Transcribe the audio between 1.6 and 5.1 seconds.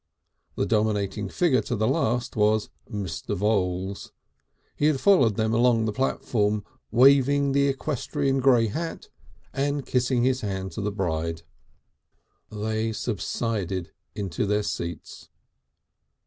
to the last was Mr. Voules. He had